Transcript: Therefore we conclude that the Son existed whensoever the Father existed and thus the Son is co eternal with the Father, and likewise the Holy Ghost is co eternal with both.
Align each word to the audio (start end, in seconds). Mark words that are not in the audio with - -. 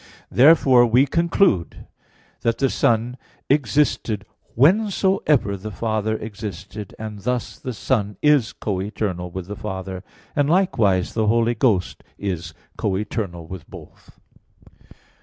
Therefore 0.31 0.83
we 0.87 1.05
conclude 1.05 1.85
that 2.41 2.57
the 2.57 2.71
Son 2.71 3.17
existed 3.51 4.25
whensoever 4.55 5.55
the 5.55 5.69
Father 5.69 6.17
existed 6.17 6.95
and 6.97 7.19
thus 7.19 7.59
the 7.59 7.71
Son 7.71 8.17
is 8.23 8.51
co 8.51 8.79
eternal 8.81 9.29
with 9.29 9.45
the 9.45 9.55
Father, 9.55 10.03
and 10.35 10.49
likewise 10.49 11.13
the 11.13 11.27
Holy 11.27 11.53
Ghost 11.53 12.03
is 12.17 12.55
co 12.77 12.95
eternal 12.97 13.45
with 13.45 13.69
both. 13.69 14.17